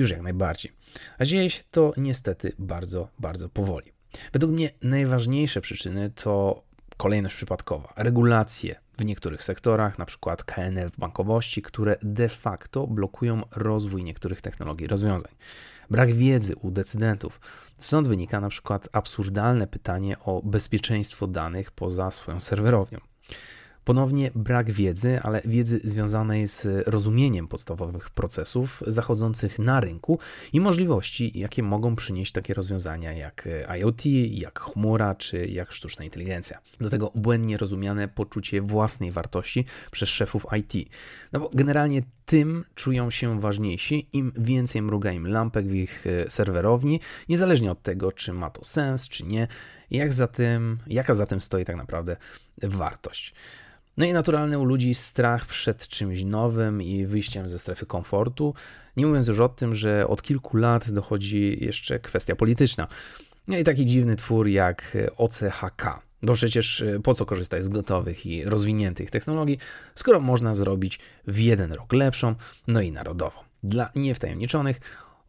już 0.00 0.10
jak 0.10 0.22
najbardziej. 0.22 0.72
A 1.18 1.24
dzieje 1.24 1.50
się 1.50 1.62
to 1.70 1.92
niestety 1.96 2.52
bardzo, 2.58 3.08
bardzo 3.18 3.48
powoli. 3.48 3.92
Według 4.32 4.52
mnie 4.52 4.70
najważniejsze 4.82 5.60
przyczyny 5.60 6.10
to 6.10 6.62
kolejność 6.96 7.36
przypadkowa, 7.36 7.92
regulacje 7.96 8.80
w 8.98 9.04
niektórych 9.04 9.42
sektorach, 9.42 9.98
na 9.98 10.06
przykład 10.06 10.44
KNF 10.44 10.92
w 10.92 10.98
bankowości, 10.98 11.62
które 11.62 11.96
de 12.02 12.28
facto 12.28 12.86
blokują 12.86 13.42
rozwój 13.50 14.04
niektórych 14.04 14.42
technologii 14.42 14.86
rozwiązań. 14.86 15.32
Brak 15.90 16.12
wiedzy 16.12 16.56
u 16.56 16.70
decydentów. 16.70 17.40
Stąd 17.78 18.08
wynika 18.08 18.40
na 18.40 18.48
przykład 18.48 18.88
absurdalne 18.92 19.66
pytanie 19.66 20.16
o 20.18 20.42
bezpieczeństwo 20.42 21.26
danych 21.26 21.70
poza 21.70 22.10
swoją 22.10 22.40
serwerownią. 22.40 23.09
Ponownie 23.90 24.30
brak 24.34 24.70
wiedzy, 24.70 25.20
ale 25.22 25.42
wiedzy 25.44 25.80
związanej 25.84 26.48
z 26.48 26.88
rozumieniem 26.88 27.48
podstawowych 27.48 28.10
procesów 28.10 28.82
zachodzących 28.86 29.58
na 29.58 29.80
rynku 29.80 30.18
i 30.52 30.60
możliwości, 30.60 31.38
jakie 31.38 31.62
mogą 31.62 31.96
przynieść 31.96 32.32
takie 32.32 32.54
rozwiązania 32.54 33.12
jak 33.12 33.48
IoT, 33.78 34.06
jak 34.30 34.60
chmura 34.60 35.14
czy 35.14 35.46
jak 35.46 35.72
sztuczna 35.72 36.04
inteligencja. 36.04 36.58
Do 36.80 36.90
tego 36.90 37.12
błędnie 37.14 37.56
rozumiane 37.56 38.08
poczucie 38.08 38.62
własnej 38.62 39.10
wartości 39.12 39.64
przez 39.90 40.08
szefów 40.08 40.46
IT. 40.58 40.90
No 41.32 41.40
bo 41.40 41.50
generalnie 41.54 42.02
tym 42.26 42.64
czują 42.74 43.10
się 43.10 43.40
ważniejsi, 43.40 44.08
im 44.12 44.32
więcej 44.36 44.82
mruga 44.82 45.12
im 45.12 45.26
lampek 45.26 45.66
w 45.66 45.74
ich 45.74 46.06
e, 46.06 46.30
serwerowni, 46.30 47.00
niezależnie 47.28 47.70
od 47.70 47.82
tego, 47.82 48.12
czy 48.12 48.32
ma 48.32 48.50
to 48.50 48.64
sens, 48.64 49.08
czy 49.08 49.24
nie, 49.24 49.48
jak 49.90 50.12
za 50.12 50.26
tym, 50.26 50.78
jaka 50.86 51.14
za 51.14 51.26
tym 51.26 51.40
stoi 51.40 51.64
tak 51.64 51.76
naprawdę 51.76 52.16
wartość. 52.62 53.34
No 53.96 54.06
i 54.06 54.12
naturalny 54.12 54.58
u 54.58 54.64
ludzi 54.64 54.94
strach 54.94 55.46
przed 55.46 55.88
czymś 55.88 56.24
nowym 56.24 56.82
i 56.82 57.06
wyjściem 57.06 57.48
ze 57.48 57.58
strefy 57.58 57.86
komfortu. 57.86 58.54
Nie 58.96 59.06
mówiąc 59.06 59.28
już 59.28 59.40
o 59.40 59.48
tym, 59.48 59.74
że 59.74 60.06
od 60.08 60.22
kilku 60.22 60.56
lat 60.56 60.90
dochodzi 60.90 61.58
jeszcze 61.60 61.98
kwestia 61.98 62.36
polityczna. 62.36 62.88
No 63.48 63.58
i 63.58 63.64
taki 63.64 63.86
dziwny 63.86 64.16
twór 64.16 64.48
jak 64.48 64.96
OCHK. 65.16 66.00
Bo 66.22 66.34
przecież 66.34 66.82
e, 66.82 67.00
po 67.00 67.14
co 67.14 67.26
korzystać 67.26 67.64
z 67.64 67.68
gotowych 67.68 68.26
i 68.26 68.44
rozwiniętych 68.44 69.10
technologii, 69.10 69.58
skoro 69.94 70.20
można 70.20 70.54
zrobić 70.54 70.98
w 71.26 71.38
jeden 71.38 71.72
rok 71.72 71.92
lepszą, 71.92 72.34
no 72.66 72.80
i 72.80 72.92
narodową. 72.92 73.40
Dla 73.62 73.90
niewtajemniczonych 73.94 74.80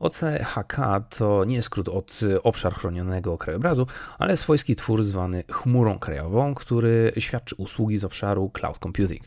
OCHK 0.01 0.77
to 1.09 1.45
nie 1.45 1.61
skrót 1.61 1.89
od 1.89 2.19
y, 2.23 2.43
obszar 2.43 2.73
chronionego 2.73 3.37
krajobrazu, 3.37 3.87
ale 4.19 4.37
swojski 4.37 4.75
twór 4.75 5.03
zwany 5.03 5.43
chmurą 5.51 5.99
krajową, 5.99 6.55
który 6.55 7.13
świadczy 7.17 7.55
usługi 7.55 7.97
z 7.97 8.03
obszaru 8.03 8.49
cloud 8.49 8.77
computing. 8.77 9.23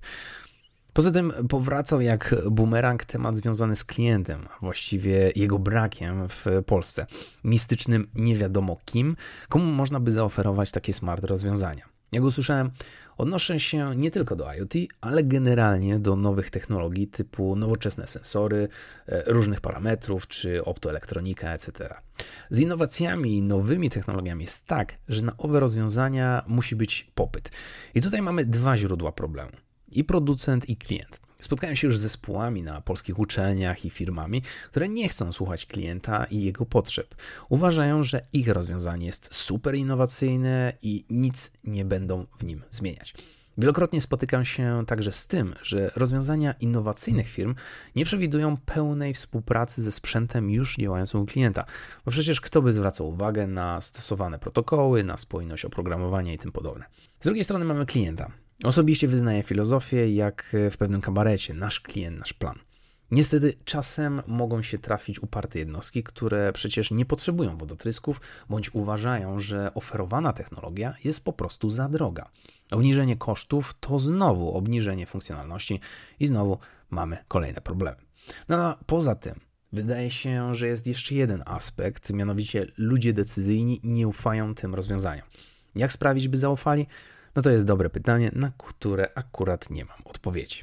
Poza 0.92 1.10
tym 1.10 1.32
powracał 1.48 2.00
jak 2.00 2.34
bumerang 2.50 3.04
temat 3.04 3.36
związany 3.36 3.76
z 3.76 3.84
klientem, 3.84 4.48
właściwie 4.60 5.32
jego 5.36 5.58
brakiem 5.58 6.28
w 6.28 6.46
Polsce. 6.66 7.06
Mistycznym 7.44 8.08
nie 8.14 8.36
wiadomo 8.36 8.76
kim, 8.84 9.16
komu 9.48 9.64
można 9.64 10.00
by 10.00 10.12
zaoferować 10.12 10.70
takie 10.70 10.92
smart 10.92 11.24
rozwiązania. 11.24 11.93
Jak 12.14 12.24
usłyszałem, 12.24 12.70
odnoszę 13.16 13.60
się 13.60 13.96
nie 13.96 14.10
tylko 14.10 14.36
do 14.36 14.54
IoT, 14.54 14.74
ale 15.00 15.24
generalnie 15.24 15.98
do 15.98 16.16
nowych 16.16 16.50
technologii 16.50 17.08
typu 17.08 17.56
nowoczesne 17.56 18.06
sensory, 18.06 18.68
e, 19.06 19.22
różnych 19.26 19.60
parametrów 19.60 20.28
czy 20.28 20.64
optoelektronika, 20.64 21.52
etc. 21.52 21.94
Z 22.50 22.58
innowacjami 22.58 23.36
i 23.36 23.42
nowymi 23.42 23.90
technologiami 23.90 24.44
jest 24.44 24.66
tak, 24.66 24.94
że 25.08 25.22
na 25.22 25.36
owe 25.38 25.60
rozwiązania 25.60 26.44
musi 26.46 26.76
być 26.76 27.10
popyt. 27.14 27.50
I 27.94 28.00
tutaj 28.00 28.22
mamy 28.22 28.44
dwa 28.44 28.76
źródła 28.76 29.12
problemu: 29.12 29.52
i 29.88 30.04
producent, 30.04 30.68
i 30.68 30.76
klient. 30.76 31.23
Spotkałem 31.44 31.76
się 31.76 31.86
już 31.86 31.98
z 31.98 32.02
zespołami 32.02 32.62
na 32.62 32.80
polskich 32.80 33.18
uczelniach 33.18 33.84
i 33.84 33.90
firmami, 33.90 34.42
które 34.70 34.88
nie 34.88 35.08
chcą 35.08 35.32
słuchać 35.32 35.66
klienta 35.66 36.24
i 36.24 36.44
jego 36.44 36.66
potrzeb. 36.66 37.14
Uważają, 37.48 38.02
że 38.02 38.22
ich 38.32 38.48
rozwiązanie 38.48 39.06
jest 39.06 39.34
super 39.34 39.74
innowacyjne 39.74 40.72
i 40.82 41.04
nic 41.10 41.52
nie 41.64 41.84
będą 41.84 42.26
w 42.38 42.44
nim 42.44 42.62
zmieniać. 42.70 43.14
Wielokrotnie 43.58 44.00
spotykam 44.00 44.44
się 44.44 44.84
także 44.86 45.12
z 45.12 45.26
tym, 45.26 45.54
że 45.62 45.90
rozwiązania 45.96 46.54
innowacyjnych 46.60 47.28
firm 47.28 47.54
nie 47.96 48.04
przewidują 48.04 48.56
pełnej 48.56 49.14
współpracy 49.14 49.82
ze 49.82 49.92
sprzętem 49.92 50.50
już 50.50 50.76
działającym 50.76 51.20
u 51.20 51.26
klienta, 51.26 51.64
bo 52.04 52.10
przecież 52.10 52.40
kto 52.40 52.62
by 52.62 52.72
zwracał 52.72 53.08
uwagę 53.08 53.46
na 53.46 53.80
stosowane 53.80 54.38
protokoły, 54.38 55.04
na 55.04 55.16
spójność 55.16 55.64
oprogramowania 55.64 56.32
i 56.32 56.38
tym 56.38 56.52
podobne. 56.52 56.84
Z 57.20 57.24
drugiej 57.24 57.44
strony 57.44 57.64
mamy 57.64 57.86
klienta, 57.86 58.30
Osobiście 58.64 59.08
wyznaję 59.08 59.42
filozofię 59.42 60.14
jak 60.14 60.56
w 60.70 60.76
pewnym 60.76 61.00
kabarecie: 61.00 61.54
nasz 61.54 61.80
klient, 61.80 62.18
nasz 62.18 62.32
plan. 62.32 62.58
Niestety 63.10 63.54
czasem 63.64 64.22
mogą 64.26 64.62
się 64.62 64.78
trafić 64.78 65.22
uparte 65.22 65.58
jednostki, 65.58 66.02
które 66.02 66.52
przecież 66.52 66.90
nie 66.90 67.04
potrzebują 67.04 67.56
wodotrysków, 67.56 68.20
bądź 68.48 68.74
uważają, 68.74 69.40
że 69.40 69.74
oferowana 69.74 70.32
technologia 70.32 70.94
jest 71.04 71.24
po 71.24 71.32
prostu 71.32 71.70
za 71.70 71.88
droga. 71.88 72.30
Obniżenie 72.70 73.16
kosztów 73.16 73.74
to 73.80 73.98
znowu 73.98 74.56
obniżenie 74.56 75.06
funkcjonalności 75.06 75.80
i 76.20 76.26
znowu 76.26 76.58
mamy 76.90 77.18
kolejne 77.28 77.60
problemy. 77.60 77.96
No, 78.48 78.56
no 78.56 78.78
poza 78.86 79.14
tym, 79.14 79.40
wydaje 79.72 80.10
się, 80.10 80.54
że 80.54 80.66
jest 80.66 80.86
jeszcze 80.86 81.14
jeden 81.14 81.42
aspekt, 81.46 82.12
mianowicie 82.12 82.66
ludzie 82.76 83.12
decyzyjni 83.12 83.80
nie 83.84 84.08
ufają 84.08 84.54
tym 84.54 84.74
rozwiązaniom. 84.74 85.26
Jak 85.74 85.92
sprawić, 85.92 86.28
by 86.28 86.36
zaufali? 86.36 86.86
No 87.36 87.42
to 87.42 87.50
jest 87.50 87.66
dobre 87.66 87.90
pytanie, 87.90 88.30
na 88.34 88.52
które 88.58 89.08
akurat 89.14 89.70
nie 89.70 89.84
mam 89.84 89.98
odpowiedzi. 90.04 90.62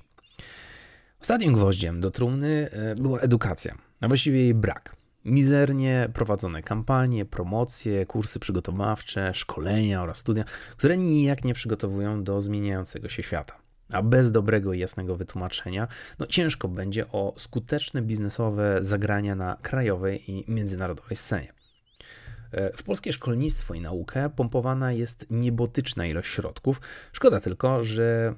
Ostatnim 1.21 1.53
gwoździem 1.53 2.01
do 2.01 2.11
trumny 2.11 2.69
e, 2.71 2.95
była 2.95 3.19
edukacja, 3.19 3.77
a 4.01 4.07
właściwie 4.07 4.39
jej 4.39 4.53
brak. 4.53 4.95
Mizernie 5.25 6.09
prowadzone 6.13 6.61
kampanie, 6.61 7.25
promocje, 7.25 8.05
kursy 8.05 8.39
przygotowawcze, 8.39 9.33
szkolenia 9.33 10.03
oraz 10.03 10.17
studia, 10.17 10.43
które 10.77 10.97
nijak 10.97 11.43
nie 11.43 11.53
przygotowują 11.53 12.23
do 12.23 12.41
zmieniającego 12.41 13.09
się 13.09 13.23
świata. 13.23 13.57
A 13.89 14.01
bez 14.01 14.31
dobrego 14.31 14.73
i 14.73 14.79
jasnego 14.79 15.15
wytłumaczenia, 15.15 15.87
no 16.19 16.25
ciężko 16.25 16.67
będzie 16.67 17.07
o 17.07 17.33
skuteczne 17.37 18.01
biznesowe 18.01 18.77
zagrania 18.79 19.35
na 19.35 19.57
krajowej 19.61 20.31
i 20.31 20.51
międzynarodowej 20.51 21.15
scenie. 21.15 21.53
E, 22.51 22.77
w 22.77 22.84
polskie 22.84 23.13
szkolnictwo 23.13 23.74
i 23.74 23.81
naukę 23.81 24.29
pompowana 24.29 24.91
jest 24.91 25.27
niebotyczna 25.29 26.05
ilość 26.05 26.29
środków. 26.29 26.81
Szkoda 27.13 27.39
tylko, 27.39 27.84
że 27.84 28.36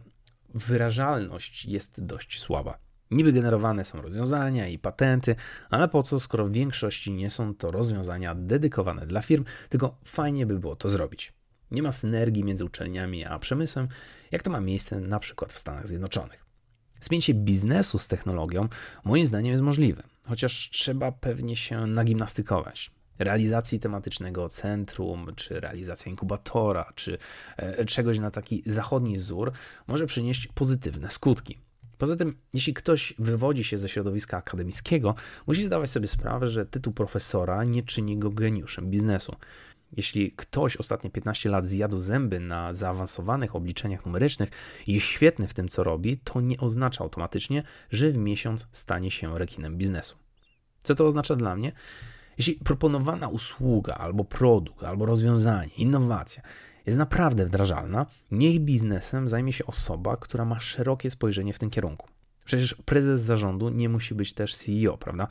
wyrażalność 0.53 1.65
jest 1.65 2.05
dość 2.05 2.39
słaba. 2.39 2.77
Niby 3.11 3.33
generowane 3.33 3.85
są 3.85 4.01
rozwiązania 4.01 4.67
i 4.67 4.79
patenty, 4.79 5.35
ale 5.69 5.87
po 5.87 6.03
co, 6.03 6.19
skoro 6.19 6.45
w 6.47 6.51
większości 6.51 7.11
nie 7.11 7.29
są 7.29 7.55
to 7.55 7.71
rozwiązania 7.71 8.35
dedykowane 8.35 9.05
dla 9.05 9.21
firm, 9.21 9.45
tylko 9.69 9.97
fajnie 10.05 10.45
by 10.45 10.59
było 10.59 10.75
to 10.75 10.89
zrobić. 10.89 11.33
Nie 11.71 11.83
ma 11.83 11.91
synergii 11.91 12.43
między 12.43 12.65
uczelniami 12.65 13.25
a 13.25 13.39
przemysłem, 13.39 13.87
jak 14.31 14.43
to 14.43 14.51
ma 14.51 14.61
miejsce 14.61 14.99
na 14.99 15.19
przykład 15.19 15.53
w 15.53 15.57
Stanach 15.57 15.87
Zjednoczonych. 15.87 16.45
Spięcie 16.99 17.33
biznesu 17.33 17.99
z 17.99 18.07
technologią 18.07 18.67
moim 19.03 19.25
zdaniem 19.25 19.51
jest 19.51 19.63
możliwe, 19.63 20.03
chociaż 20.27 20.69
trzeba 20.69 21.11
pewnie 21.11 21.55
się 21.55 21.87
nagimnastykować 21.87 22.91
realizacji 23.19 23.79
tematycznego 23.79 24.49
centrum, 24.49 25.27
czy 25.35 25.59
realizacja 25.59 26.09
inkubatora, 26.09 26.93
czy 26.95 27.17
e, 27.57 27.85
czegoś 27.85 28.19
na 28.19 28.31
taki 28.31 28.63
zachodni 28.65 29.17
wzór 29.17 29.51
może 29.87 30.05
przynieść 30.05 30.47
pozytywne 30.47 31.11
skutki. 31.11 31.57
Poza 31.97 32.15
tym, 32.15 32.37
jeśli 32.53 32.73
ktoś 32.73 33.13
wywodzi 33.19 33.63
się 33.63 33.77
ze 33.77 33.89
środowiska 33.89 34.37
akademickiego, 34.37 35.15
musi 35.47 35.63
zdawać 35.63 35.89
sobie 35.89 36.07
sprawę, 36.07 36.47
że 36.47 36.65
tytuł 36.65 36.93
profesora 36.93 37.63
nie 37.63 37.83
czyni 37.83 38.17
go 38.17 38.29
geniuszem 38.29 38.89
biznesu. 38.89 39.35
Jeśli 39.97 40.31
ktoś 40.31 40.77
ostatnie 40.77 41.09
15 41.09 41.49
lat 41.49 41.67
zjadł 41.67 41.99
zęby 41.99 42.39
na 42.39 42.73
zaawansowanych 42.73 43.55
obliczeniach 43.55 44.05
numerycznych 44.05 44.49
i 44.87 44.93
jest 44.93 45.05
świetny 45.05 45.47
w 45.47 45.53
tym, 45.53 45.67
co 45.67 45.83
robi, 45.83 46.17
to 46.23 46.41
nie 46.41 46.57
oznacza 46.57 47.03
automatycznie, 47.03 47.63
że 47.91 48.11
w 48.11 48.17
miesiąc 48.17 48.67
stanie 48.71 49.11
się 49.11 49.39
rekinem 49.39 49.77
biznesu. 49.77 50.17
Co 50.83 50.95
to 50.95 51.07
oznacza 51.07 51.35
dla 51.35 51.55
mnie? 51.55 51.71
Jeśli 52.37 52.55
proponowana 52.55 53.27
usługa, 53.27 53.93
albo 53.93 54.23
produkt, 54.23 54.83
albo 54.83 55.05
rozwiązanie, 55.05 55.69
innowacja 55.77 56.41
jest 56.85 56.99
naprawdę 56.99 57.45
wdrażalna, 57.45 58.05
niech 58.31 58.59
biznesem 58.59 59.29
zajmie 59.29 59.53
się 59.53 59.65
osoba, 59.65 60.17
która 60.17 60.45
ma 60.45 60.59
szerokie 60.59 61.09
spojrzenie 61.09 61.53
w 61.53 61.59
tym 61.59 61.69
kierunku. 61.69 62.07
Przecież 62.45 62.75
prezes 62.85 63.21
zarządu 63.21 63.69
nie 63.69 63.89
musi 63.89 64.15
być 64.15 64.33
też 64.33 64.55
CEO, 64.55 64.97
prawda? 64.97 65.27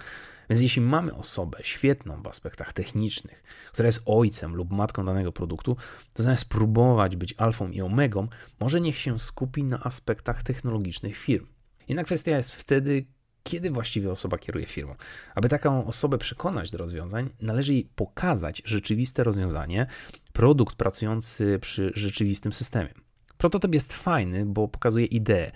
Więc 0.51 0.63
jeśli 0.63 0.83
mamy 0.83 1.15
osobę 1.15 1.59
świetną 1.63 2.23
w 2.23 2.27
aspektach 2.27 2.73
technicznych, 2.73 3.43
która 3.73 3.87
jest 3.87 4.03
ojcem 4.07 4.57
lub 4.57 4.71
matką 4.71 5.05
danego 5.05 5.33
produktu, 5.33 5.77
to 6.13 6.23
zamiast 6.23 6.49
próbować 6.49 7.17
być 7.17 7.35
alfą 7.39 7.71
i 7.71 7.81
omegą, 7.81 8.29
może 8.61 8.81
niech 8.81 8.99
się 8.99 9.19
skupi 9.19 9.65
na 9.65 9.83
aspektach 9.83 10.43
technologicznych 10.43 11.17
firm. 11.17 11.47
Inna 11.89 12.05
kwestia 12.05 12.37
jest 12.37 12.57
wtedy, 12.57 13.05
kiedy 13.43 13.71
właściwie 13.71 14.13
osoba 14.13 14.39
kieruje 14.39 14.67
firmą. 14.67 14.95
Aby 15.35 15.49
taką 15.49 15.87
osobę 15.87 16.19
przekonać 16.19 16.71
do 16.71 16.79
rozwiązań, 16.79 17.31
należy 17.41 17.75
jej 17.75 17.89
pokazać 17.95 18.63
rzeczywiste 18.65 19.25
rozwiązanie, 19.25 19.87
produkt 20.33 20.77
pracujący 20.77 21.59
przy 21.59 21.93
rzeczywistym 21.95 22.53
systemie. 22.53 22.95
Prototyp 23.39 23.75
jest 23.75 23.93
fajny, 23.93 24.47
bo 24.47 24.69
pokazuje 24.69 25.07
ideę, 25.07 25.53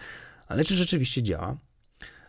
ale 0.48 0.64
czy 0.64 0.76
rzeczywiście 0.76 1.22
działa? 1.22 1.56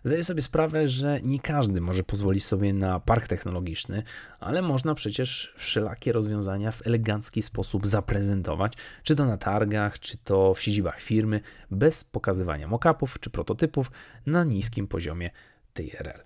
Zdaję 0.07 0.23
sobie 0.23 0.41
sprawę, 0.41 0.87
że 0.87 1.19
nie 1.23 1.39
każdy 1.39 1.81
może 1.81 2.03
pozwolić 2.03 2.45
sobie 2.45 2.73
na 2.73 2.99
park 2.99 3.27
technologiczny, 3.27 4.03
ale 4.39 4.61
można 4.61 4.95
przecież 4.95 5.53
wszelakie 5.57 6.11
rozwiązania 6.11 6.71
w 6.71 6.87
elegancki 6.87 7.41
sposób 7.41 7.87
zaprezentować, 7.87 8.73
czy 9.03 9.15
to 9.15 9.25
na 9.25 9.37
targach, 9.37 9.99
czy 9.99 10.17
to 10.17 10.53
w 10.53 10.61
siedzibach 10.61 10.99
firmy, 10.99 11.41
bez 11.71 12.03
pokazywania 12.03 12.67
mockupów 12.67 13.19
czy 13.19 13.29
prototypów 13.29 13.91
na 14.25 14.43
niskim 14.43 14.87
poziomie 14.87 15.29
TRL. 15.73 16.23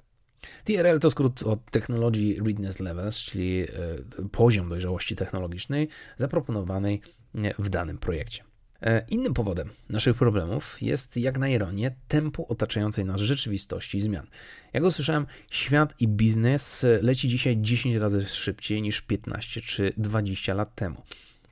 TRL 0.64 1.00
to 1.00 1.10
skrót 1.10 1.44
od 1.44 1.72
Technology 1.72 2.36
Readiness 2.46 2.80
Levels, 2.80 3.18
czyli 3.18 3.62
e, 3.62 3.68
poziom 4.32 4.70
dojrzałości 4.70 5.16
technologicznej 5.16 5.88
zaproponowanej 6.18 7.02
w 7.60 7.70
danym 7.70 7.98
projekcie. 7.98 8.51
E, 8.82 9.06
innym 9.10 9.34
powodem 9.34 9.70
naszych 9.90 10.16
problemów 10.16 10.82
jest, 10.82 11.18
jak 11.18 11.40
na 11.40 11.50
ironię, 11.50 11.96
tempo 12.08 12.48
otaczającej 12.48 13.06
nas 13.06 13.22
rzeczywistości 13.22 14.02
zmian. 14.02 14.28
Jak 14.74 14.84
usłyszałem, 14.84 15.26
świat 15.52 15.94
i 16.00 16.08
biznes 16.08 16.86
leci 17.02 17.28
dzisiaj 17.28 17.58
10 17.62 17.96
razy 17.96 18.30
szybciej 18.30 18.82
niż 18.82 19.02
15 19.02 19.62
czy 19.62 19.94
20 19.98 20.54
lat 20.54 20.76
temu. 20.76 21.04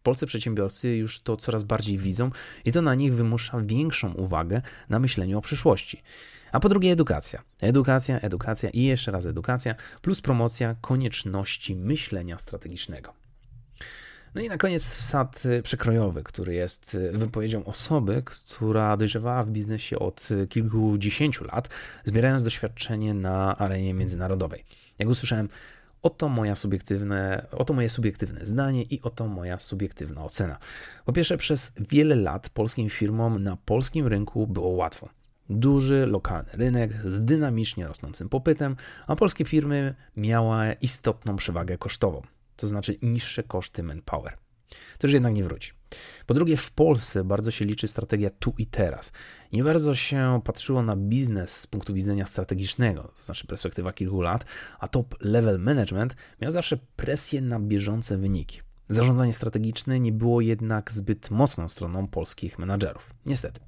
Polscy 0.04 0.26
przedsiębiorcy 0.26 0.96
już 0.96 1.20
to 1.20 1.38
coraz 1.38 1.64
bardziej 1.64 1.98
widzą 1.98 2.32
i 2.66 2.72
to 2.72 2.82
na 2.82 2.96
nich 2.96 3.14
wymusza 3.14 3.62
większą 3.62 4.14
uwagę 4.14 4.62
na 4.90 5.00
myśleniu 5.00 5.38
o 5.38 5.42
przyszłości. 5.42 6.02
A 6.52 6.60
po 6.60 6.70
drugie, 6.70 6.92
edukacja. 6.92 7.44
Edukacja, 7.62 8.20
edukacja 8.20 8.70
i 8.70 8.84
jeszcze 8.84 9.12
raz 9.12 9.26
edukacja, 9.26 9.76
plus 10.02 10.22
promocja 10.22 10.76
konieczności 10.82 11.76
myślenia 11.76 12.38
strategicznego. 12.38 13.29
No 14.36 14.42
i 14.42 14.50
na 14.50 14.58
koniec 14.58 14.96
wsad 14.96 15.46
y, 15.46 15.62
przekrojowy, 15.62 16.24
który 16.24 16.54
jest 16.54 16.96
y, 16.96 17.12
wypowiedzią 17.12 17.66
osoby, 17.66 18.24
która 18.26 18.98
dojrzewała 18.98 19.44
w 19.44 19.50
biznesie 19.50 20.00
od 20.00 20.32
y, 20.32 20.48
kilkudziesięciu 20.48 21.44
lat, 21.44 21.70
zbierając 22.06 22.44
doświadczenie 22.44 23.14
na 23.14 23.58
arenie 23.58 23.94
międzynarodowej. 23.94 24.64
Jak 25.00 25.10
usłyszałem, 25.10 25.50
oto, 26.02 26.30
moja 26.30 26.56
subiektywne, 26.56 27.46
oto 27.52 27.74
moje 27.74 27.90
subiektywne 27.90 28.46
zdanie 28.46 28.84
i 28.84 29.02
oto 29.02 29.28
moja 29.28 29.60
subiektywna 29.60 30.24
ocena. 30.24 30.58
Po 31.06 31.14
pierwsze, 31.14 31.38
przez 31.38 31.72
wiele 31.90 32.16
lat 32.16 32.50
polskim 32.50 32.90
firmom 32.90 33.44
na 33.44 33.58
polskim 33.66 34.08
rynku 34.08 34.48
było 34.48 34.70
łatwo. 34.70 35.10
Duży, 35.50 36.06
lokalny 36.06 36.50
rynek 36.54 36.92
z 37.06 37.26
dynamicznie 37.26 37.88
rosnącym 37.88 38.30
popytem, 38.30 38.76
a 39.08 39.16
polskie 39.16 39.46
firmy 39.46 39.96
miały 40.18 40.76
istotną 40.82 41.36
przewagę 41.36 41.78
kosztową 41.78 42.22
to 42.60 42.68
znaczy 42.68 42.98
niższe 43.02 43.44
koszty 43.44 43.84
manpower. 43.84 44.38
To 44.98 45.08
już 45.08 45.14
jednak 45.14 45.34
nie 45.34 45.44
wróci. 45.44 45.72
Po 46.26 46.34
drugie, 46.34 46.58
w 46.58 46.72
Polsce 46.72 47.24
bardzo 47.24 47.52
się 47.52 47.66
liczy 47.66 47.88
strategia 47.88 48.30
tu 48.30 48.54
i 48.58 48.66
teraz. 48.66 49.12
Nie 49.54 49.64
bardzo 49.64 49.96
się 49.96 50.42
patrzyło 50.44 50.84
na 50.84 50.96
biznes 50.96 51.58
z 51.58 51.68
punktu 51.68 51.94
widzenia 51.94 52.26
strategicznego, 52.26 53.04
to 53.18 53.24
znaczy 53.24 53.48
perspektywa 53.48 53.92
kilku 53.92 54.22
lat, 54.22 54.46
a 54.80 54.88
top 54.88 55.16
level 55.22 55.60
management 55.60 56.16
miał 56.42 56.52
zawsze 56.52 56.78
presję 56.96 57.42
na 57.42 57.60
bieżące 57.60 58.18
wyniki. 58.18 58.62
Zarządzanie 58.90 59.34
strategiczne 59.34 60.00
nie 60.00 60.12
było 60.12 60.42
jednak 60.42 60.92
zbyt 60.92 61.32
mocną 61.32 61.70
stroną 61.70 62.08
polskich 62.08 62.60
menadżerów. 62.60 63.14
Niestety. 63.26 63.60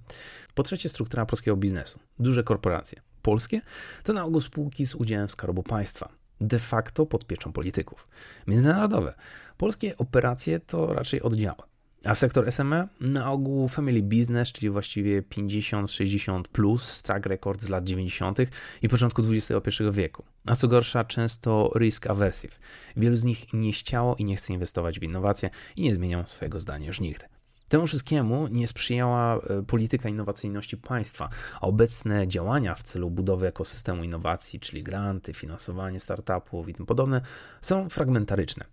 Po 0.54 0.63
trzecie, 0.63 0.89
struktura 0.89 1.25
polskiego 1.25 1.58
biznesu. 1.58 1.99
Duże 2.19 2.43
korporacje. 2.43 3.01
Polskie 3.21 3.62
to 4.04 4.13
na 4.13 4.25
ogół 4.25 4.41
spółki 4.41 4.86
z 4.86 4.95
udziałem 4.95 5.30
Skarbu 5.30 5.63
Państwa 5.63 6.20
de 6.41 6.60
facto 6.60 7.06
pod 7.06 7.25
pieczą 7.25 7.51
polityków. 7.51 8.08
Międzynarodowe. 8.47 9.13
Polskie 9.58 9.97
operacje 9.97 10.60
to 10.60 10.93
raczej 10.93 11.21
oddziały. 11.21 11.71
A 12.04 12.15
sektor 12.15 12.51
SME 12.51 12.88
na 12.99 13.32
ogół 13.32 13.67
family 13.67 14.01
business, 14.01 14.51
czyli 14.51 14.69
właściwie 14.69 15.21
50-60 15.21 16.43
plus, 16.43 17.04
track 17.04 17.25
record 17.25 17.62
z 17.62 17.69
lat 17.69 17.84
90. 17.84 18.38
i 18.82 18.89
początku 18.89 19.21
XXI 19.21 19.84
wieku. 19.91 20.23
A 20.45 20.56
co 20.56 20.67
gorsza, 20.67 21.04
często 21.04 21.71
risk 21.75 22.08
aversive. 22.08 22.60
Wielu 22.97 23.15
z 23.15 23.23
nich 23.23 23.54
nie 23.54 23.71
chciało 23.71 24.15
i 24.15 24.25
nie 24.25 24.36
chce 24.36 24.54
inwestować 24.54 24.99
w 24.99 25.04
innowacje 25.04 25.49
i 25.75 25.82
nie 25.82 25.93
zmienią 25.93 26.25
swojego 26.25 26.60
zdania 26.60 26.88
już 26.88 26.99
nigdy. 26.99 27.25
Temu 27.71 27.88
wszystkiemu 27.88 28.47
nie 28.47 28.67
sprzyjała 28.67 29.38
e, 29.38 29.63
polityka 29.63 30.10
innowacyjności 30.10 30.77
państwa, 30.77 31.29
obecne 31.62 32.27
działania 32.27 32.75
w 32.75 32.84
celu 32.84 33.10
budowy 33.10 33.47
ekosystemu 33.47 34.03
innowacji, 34.03 34.60
czyli 34.60 34.84
granty, 34.84 35.34
finansowanie 35.34 35.99
startupów 35.99 36.69
i 36.69 36.73
tym 36.73 36.86
podobne, 36.86 37.21
są 37.62 37.89
fragmentaryczne. 37.89 38.65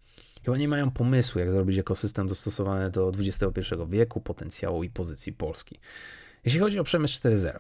Chyba 0.44 0.56
nie 0.56 0.68
mają 0.68 0.90
pomysłu, 0.90 1.38
jak 1.40 1.50
zrobić 1.50 1.78
ekosystem 1.78 2.26
dostosowany 2.26 2.90
do 2.90 3.12
XXI 3.18 3.74
wieku, 3.88 4.20
potencjału 4.20 4.84
i 4.84 4.90
pozycji 4.90 5.32
Polski. 5.32 5.80
Jeśli 6.44 6.61
chodzi 6.61 6.78
o 6.78 6.84
przemysł 6.84 7.18
4.0, 7.18 7.58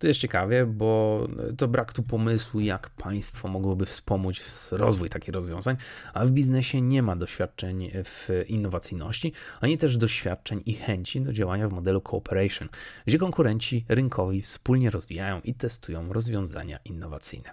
to 0.00 0.06
jest 0.06 0.20
ciekawie, 0.20 0.66
bo 0.66 1.28
to 1.56 1.68
brak 1.68 1.92
tu 1.92 2.02
pomysłu, 2.02 2.60
jak 2.60 2.90
państwo 2.90 3.48
mogłoby 3.48 3.86
wspomóc 3.86 4.68
rozwój 4.70 5.08
takich 5.08 5.34
rozwiązań, 5.34 5.76
a 6.14 6.24
w 6.24 6.30
biznesie 6.30 6.80
nie 6.80 7.02
ma 7.02 7.16
doświadczeń 7.16 7.90
w 8.04 8.28
innowacyjności, 8.48 9.32
ani 9.60 9.78
też 9.78 9.96
doświadczeń 9.96 10.62
i 10.66 10.74
chęci 10.74 11.20
do 11.20 11.32
działania 11.32 11.68
w 11.68 11.72
modelu 11.72 12.02
cooperation, 12.10 12.68
gdzie 13.06 13.18
konkurenci 13.18 13.84
rynkowi 13.88 14.42
wspólnie 14.42 14.90
rozwijają 14.90 15.40
i 15.40 15.54
testują 15.54 16.12
rozwiązania 16.12 16.78
innowacyjne. 16.84 17.50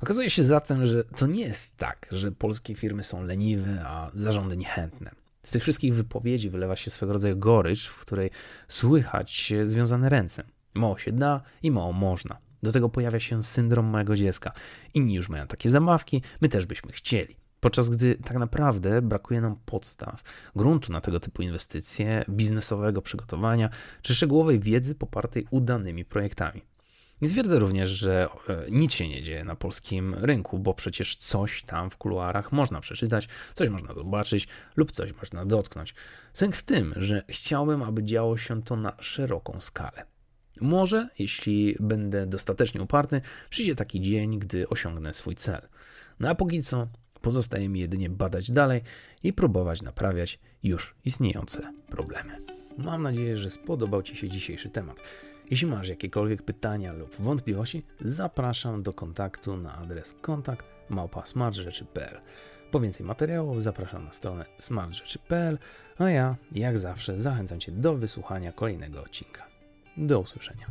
Okazuje 0.00 0.30
się 0.30 0.44
zatem, 0.44 0.86
że 0.86 1.04
to 1.04 1.26
nie 1.26 1.42
jest 1.42 1.76
tak, 1.76 2.06
że 2.12 2.32
polskie 2.32 2.74
firmy 2.74 3.04
są 3.04 3.24
leniwe, 3.24 3.82
a 3.86 4.10
zarządy 4.14 4.56
niechętne. 4.56 5.10
Z 5.42 5.50
tych 5.50 5.62
wszystkich 5.62 5.94
wypowiedzi 5.94 6.50
wylewa 6.50 6.76
się 6.76 6.90
swego 6.90 7.12
rodzaju 7.12 7.36
gorycz, 7.36 7.88
w 7.88 7.96
której 7.96 8.30
słychać 8.68 9.52
związane 9.64 10.08
ręce. 10.08 10.44
Mało 10.74 10.98
się 10.98 11.12
da 11.12 11.42
i 11.62 11.70
mało 11.70 11.92
można. 11.92 12.38
Do 12.62 12.72
tego 12.72 12.88
pojawia 12.88 13.20
się 13.20 13.42
syndrom 13.42 13.86
małego 13.86 14.16
dziecka. 14.16 14.52
Inni 14.94 15.14
już 15.14 15.28
mają 15.28 15.46
takie 15.46 15.70
zabawki, 15.70 16.22
my 16.40 16.48
też 16.48 16.66
byśmy 16.66 16.92
chcieli. 16.92 17.36
Podczas 17.60 17.88
gdy 17.88 18.14
tak 18.14 18.36
naprawdę 18.36 19.02
brakuje 19.02 19.40
nam 19.40 19.56
podstaw, 19.66 20.22
gruntu 20.56 20.92
na 20.92 21.00
tego 21.00 21.20
typu 21.20 21.42
inwestycje, 21.42 22.24
biznesowego 22.28 23.02
przygotowania 23.02 23.70
czy 24.02 24.14
szczegółowej 24.14 24.60
wiedzy 24.60 24.94
popartej 24.94 25.46
udanymi 25.50 26.04
projektami. 26.04 26.62
Nie 27.20 27.28
twierdzę 27.28 27.58
również, 27.58 27.88
że 27.88 28.28
e, 28.48 28.70
nic 28.70 28.94
się 28.94 29.08
nie 29.08 29.22
dzieje 29.22 29.44
na 29.44 29.56
polskim 29.56 30.14
rynku, 30.14 30.58
bo 30.58 30.74
przecież 30.74 31.16
coś 31.16 31.62
tam 31.62 31.90
w 31.90 31.96
kuluarach 31.96 32.52
można 32.52 32.80
przeczytać, 32.80 33.28
coś 33.54 33.68
można 33.68 33.94
zobaczyć 33.94 34.48
lub 34.76 34.92
coś 34.92 35.14
można 35.14 35.46
dotknąć. 35.46 35.94
Sęk 36.34 36.56
w 36.56 36.62
tym, 36.62 36.94
że 36.96 37.22
chciałbym, 37.28 37.82
aby 37.82 38.04
działo 38.04 38.36
się 38.36 38.62
to 38.62 38.76
na 38.76 38.92
szeroką 39.00 39.60
skalę. 39.60 40.09
Może, 40.60 41.08
jeśli 41.18 41.76
będę 41.80 42.26
dostatecznie 42.26 42.82
uparty, 42.82 43.20
przyjdzie 43.50 43.74
taki 43.74 44.00
dzień, 44.00 44.38
gdy 44.38 44.68
osiągnę 44.68 45.14
swój 45.14 45.34
cel. 45.34 45.60
No 46.20 46.28
a 46.28 46.34
póki 46.34 46.62
co 46.62 46.88
pozostaje 47.20 47.68
mi 47.68 47.80
jedynie 47.80 48.10
badać 48.10 48.50
dalej 48.50 48.82
i 49.22 49.32
próbować 49.32 49.82
naprawiać 49.82 50.38
już 50.62 50.94
istniejące 51.04 51.72
problemy. 51.88 52.36
Mam 52.78 53.02
nadzieję, 53.02 53.36
że 53.36 53.50
spodobał 53.50 54.02
Ci 54.02 54.16
się 54.16 54.28
dzisiejszy 54.28 54.68
temat. 54.68 55.00
Jeśli 55.50 55.66
masz 55.66 55.88
jakiekolwiek 55.88 56.42
pytania 56.42 56.92
lub 56.92 57.16
wątpliwości, 57.16 57.82
zapraszam 58.00 58.82
do 58.82 58.92
kontaktu 58.92 59.56
na 59.56 59.78
adres 59.78 60.14
kontakt 60.20 60.66
małpa.smartrzeczy.pl. 60.88 62.20
Po 62.70 62.80
więcej 62.80 63.06
materiałów 63.06 63.62
zapraszam 63.62 64.04
na 64.04 64.12
stronę 64.12 64.44
smartrzeczy.pl, 64.58 65.58
a 65.98 66.10
ja, 66.10 66.36
jak 66.52 66.78
zawsze, 66.78 67.18
zachęcam 67.18 67.60
Cię 67.60 67.72
do 67.72 67.94
wysłuchania 67.94 68.52
kolejnego 68.52 69.00
odcinka. 69.02 69.49
Do 69.96 70.20
usłyszenia. 70.20 70.66